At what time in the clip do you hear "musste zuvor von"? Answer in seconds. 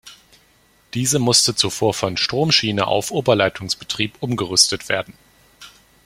1.19-2.17